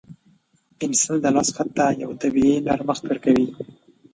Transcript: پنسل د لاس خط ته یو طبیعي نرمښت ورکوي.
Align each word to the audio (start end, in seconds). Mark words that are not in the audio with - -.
پنسل 0.77 1.17
د 1.21 1.25
لاس 1.35 1.49
خط 1.55 1.69
ته 1.77 1.85
یو 2.01 2.11
طبیعي 2.21 2.55
نرمښت 2.67 3.03
ورکوي. 3.05 3.47